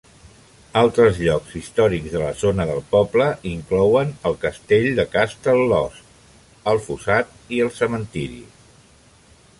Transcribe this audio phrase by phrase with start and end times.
[0.79, 6.19] Altres llocs històrics de la zona del poble inclouen el castell de Castlelost,
[6.73, 8.45] el fossat i el cementiri.